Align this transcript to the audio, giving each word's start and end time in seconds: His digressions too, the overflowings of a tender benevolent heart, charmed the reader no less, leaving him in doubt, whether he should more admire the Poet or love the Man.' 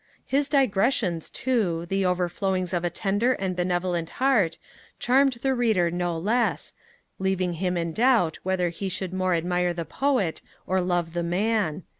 His 0.25 0.49
digressions 0.49 1.29
too, 1.29 1.85
the 1.85 2.07
overflowings 2.07 2.73
of 2.73 2.83
a 2.83 2.89
tender 2.89 3.37
benevolent 3.39 4.09
heart, 4.17 4.57
charmed 4.97 5.33
the 5.33 5.53
reader 5.53 5.91
no 5.91 6.17
less, 6.17 6.73
leaving 7.19 7.53
him 7.53 7.77
in 7.77 7.93
doubt, 7.93 8.39
whether 8.41 8.69
he 8.69 8.89
should 8.89 9.13
more 9.13 9.35
admire 9.35 9.75
the 9.75 9.85
Poet 9.85 10.41
or 10.65 10.81
love 10.81 11.13
the 11.13 11.21
Man.' 11.21 11.83